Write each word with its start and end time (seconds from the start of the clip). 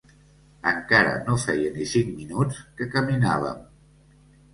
Encara 0.69 1.11
no 1.27 1.35
feia 1.43 1.73
ni 1.75 1.85
cinc 1.91 2.09
minuts 2.21 2.63
que 2.79 2.87
caminàvem 2.97 3.61